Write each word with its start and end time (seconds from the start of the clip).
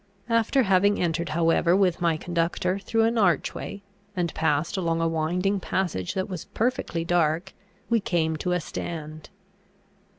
After 0.29 0.63
having 0.63 0.99
entered 0.99 1.29
however 1.29 1.75
with 1.75 2.01
my 2.01 2.17
conductor 2.17 2.79
through 2.79 3.03
an 3.03 3.19
archway, 3.19 3.83
and 4.15 4.33
passed 4.33 4.75
along 4.75 4.99
a 4.99 5.07
winding 5.07 5.59
passage 5.59 6.15
that 6.15 6.27
was 6.27 6.45
perfectly 6.45 7.05
dark, 7.05 7.53
we 7.87 7.99
came 7.99 8.35
to 8.37 8.53
a 8.53 8.59
stand. 8.59 9.29